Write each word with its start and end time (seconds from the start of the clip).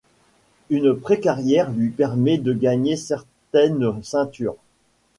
Une 0.71 0.95
pré-carrière 0.99 1.69
lui 1.71 1.91
permet 1.91 2.39
de 2.39 2.53
gagner 2.53 2.95
certaines 2.95 4.01
ceintures. 4.01 4.55